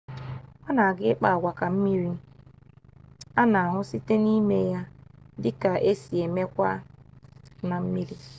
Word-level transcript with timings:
ona 0.69 0.81
aga 0.89 1.03
ikpa-agwa 1.13 1.51
ka 1.59 1.65
mmiri 1.73 2.11
ana-ahu 3.41 3.79
site 3.89 4.15
nime 4.25 4.57
ya 4.73 4.81
dika 5.43 5.71
esi 5.89 6.13
emekwa 6.25 6.71
na 7.67 7.75
mmiri 7.83 8.15